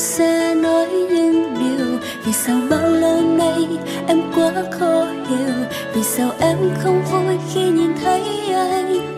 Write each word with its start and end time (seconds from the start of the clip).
sẽ 0.00 0.54
nói 0.54 0.86
những 0.88 1.54
điều, 1.60 1.98
vì 2.24 2.32
sao 2.32 2.56
bao 2.70 2.90
lâu 2.90 3.20
nay 3.20 3.66
em 4.06 4.22
quá 4.34 4.52
khó 4.70 5.04
hiểu? 5.28 5.54
Vì 5.94 6.02
sao 6.02 6.30
em 6.40 6.58
không 6.78 7.02
vui 7.12 7.38
khi 7.54 7.68
nhìn 7.68 7.92
thấy 8.04 8.22
anh? 8.54 9.14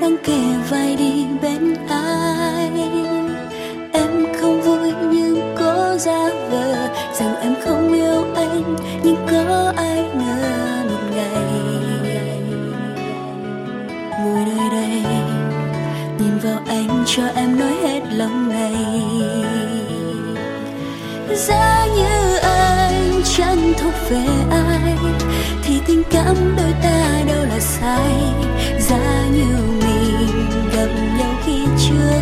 Đang 0.00 0.16
kề 0.24 0.40
vai 0.70 0.96
đi 0.96 1.26
bên 1.42 1.74
ai? 1.88 2.70
Em 3.92 4.26
không 4.40 4.60
vui 4.60 4.92
nhưng 5.12 5.54
cố 5.58 5.96
ra 5.96 6.28
vờ, 6.50 6.88
rằng 7.14 7.36
em 7.40 7.54
không 7.64 7.92
yêu 7.92 8.24
anh 8.34 8.76
nhưng 9.02 9.16
có 9.30 9.72
ai 9.76 10.04
ngờ. 10.14 10.84
Một 10.90 11.02
ngày 11.16 12.40
ngồi 14.20 14.44
nơi 14.46 14.70
đây, 14.70 15.02
nhìn 16.18 16.38
vào 16.42 16.58
anh 16.68 17.04
cho 17.06 17.22
em 17.34 17.58
nói 17.58 17.72
hết 17.82 18.00
lòng 18.12 18.48
này 18.48 18.74
giá 21.38 21.86
như 21.96 22.36
anh 22.36 23.22
chẳng 23.36 23.72
thuộc 23.78 23.94
về 24.10 24.26
ai 24.50 24.96
thì 25.62 25.80
tình 25.86 26.02
cảm 26.10 26.56
đôi 26.56 26.72
ta 26.82 27.22
đâu 27.26 27.44
là 27.44 27.60
sai. 27.60 28.12
Giá 28.78 29.26
như 29.32 29.46
mình 29.80 30.50
gặp 30.72 30.88
nhau 31.18 31.34
khi 31.46 31.58
trước, 31.88 32.20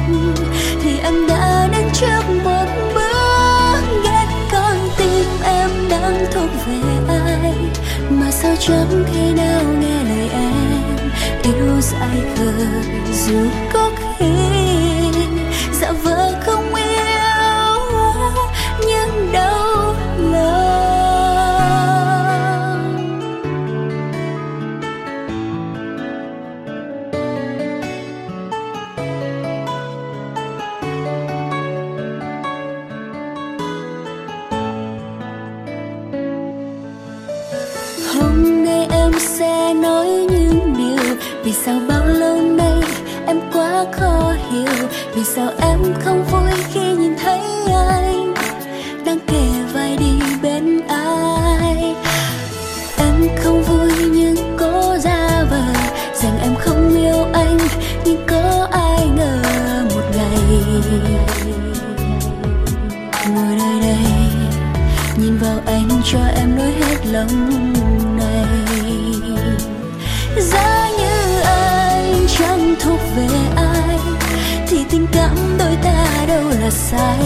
thì 0.83 0.99
anh 0.99 1.27
đã 1.27 1.69
đến 1.73 1.89
trước 1.93 2.23
một 2.45 2.67
bước. 2.95 3.81
Ghét 4.05 4.27
con 4.53 4.77
tim 4.99 5.27
em 5.45 5.71
đang 5.91 6.27
thuộc 6.33 6.51
về 6.67 6.79
ai 7.09 7.55
mà 8.11 8.31
sao 8.31 8.55
chẳng 8.61 9.05
khi 9.13 9.33
nào 9.33 9.63
nghe 9.81 10.05
lời 10.05 10.31
em. 10.33 11.11
Yêu 11.43 11.81
dại 11.81 12.19
khờ 12.37 12.53
dù 13.27 13.47
có 13.73 13.91
cũng 39.17 39.25
sẽ 39.25 39.75
nói 39.75 40.07
những 40.07 40.75
điều. 40.79 41.15
Vì 41.45 41.53
sao 41.53 41.81
bao 41.89 42.07
lâu 42.07 42.43
nay 42.43 42.83
em 43.27 43.41
quá 43.53 43.85
khó 43.93 44.35
hiểu? 44.51 44.89
Vì 45.15 45.25
sao 45.25 45.51
em 45.61 45.79
không 46.05 46.25
vui 46.25 46.51
khi 46.73 46.81
nhìn 46.81 47.17
thấy 47.23 47.41
anh? 47.75 48.35
Đang 49.05 49.19
kề 49.27 49.49
vai 49.75 49.97
đi 49.97 50.13
bên 50.43 50.81
ai? 50.89 51.95
Em 52.99 53.29
không 53.37 53.63
vui 53.63 53.93
nhưng 54.13 54.57
cố 54.59 54.97
ra 54.99 55.45
vờ 55.51 55.63
rằng 56.15 56.39
em 56.43 56.55
không 56.59 56.97
yêu 56.97 57.27
anh. 57.33 57.59
Nhưng 58.05 58.27
có 58.27 58.69
ai 58.73 59.07
ngờ 59.17 59.43
một 59.95 60.05
ngày? 60.17 60.63
Ngồi 63.35 63.57
nơi 63.59 63.81
đây, 63.81 64.13
nhìn 65.17 65.39
vào 65.39 65.61
anh 65.67 65.89
cho 66.05 66.21
em 66.37 66.57
nói 66.57 66.73
hết 66.81 67.07
lòng. 67.13 67.86
Là 76.67 76.71
sai. 76.71 77.19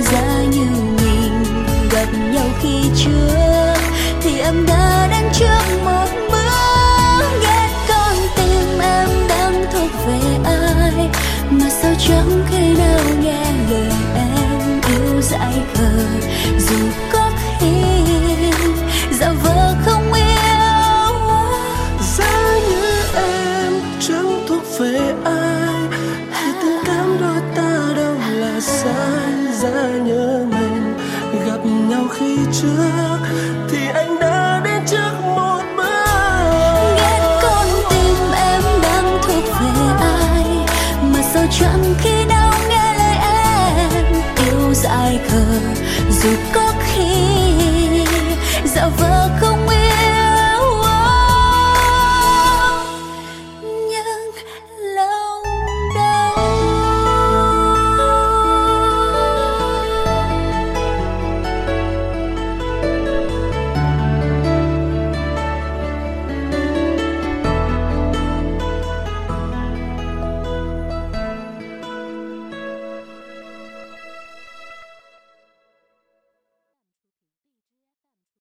Giá 0.00 0.42
như 0.50 0.66
mình 0.96 1.44
gặp 1.90 2.06
nhau 2.34 2.46
khi 2.62 2.82
trước 2.96 3.74
thì 4.22 4.38
em 4.38 4.66
đã 4.66 5.08
đánh 5.10 5.30
trước 5.34 5.81
trước 32.62 33.18
thì 33.70 33.88
anh 33.94 34.18
đã 34.20 34.60
đến 34.64 34.82
trước 34.86 35.12
một 35.36 35.62
bước. 35.76 35.84
Ghét 36.96 37.38
con 37.42 37.66
tim 37.90 38.32
em 38.36 38.62
đang 38.82 39.18
thuộc 39.22 39.44
về 39.60 39.70
ai, 40.00 40.44
mà 41.12 41.22
sao 41.34 41.44
chẳng 41.60 41.94
khi 41.98 42.24
nào 42.24 42.52
nghe 42.68 42.94
lời 42.98 43.16
em? 43.22 44.04
Yêu 44.36 44.74
dại 44.74 45.20
khờ, 45.28 45.44
dù 46.10 46.30
có 46.52 46.61